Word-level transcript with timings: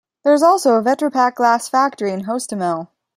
There 0.23 0.33
is 0.33 0.41
also 0.41 0.73
a 0.77 0.81
Vetropack 0.81 1.35
glass 1.35 1.69
factory 1.69 2.11
in 2.11 2.23
Hostomel. 2.23 2.87